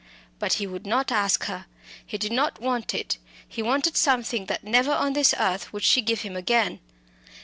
[0.39, 1.67] But he would not ask her;
[2.03, 6.01] he did not want it; he wanted something that never on this earth would she
[6.01, 6.79] give him again.